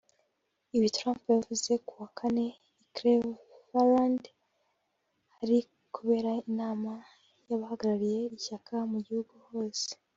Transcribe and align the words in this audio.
Ibi 0.77 0.87
Trump 0.95 1.19
yabivuze 1.27 1.71
ku 1.87 1.93
wa 2.01 2.09
Kane 2.17 2.45
i 2.83 2.85
Cleveland 2.95 4.23
ahari 5.29 5.57
kubera 5.95 6.31
inama 6.49 6.91
y’abahagariye 7.47 8.19
ishyaka 8.37 8.73
mu 8.91 8.97
gihugu 9.07 9.35
hose 9.49 9.89